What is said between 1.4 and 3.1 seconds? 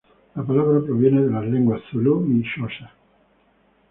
lenguas zulú y xhosa.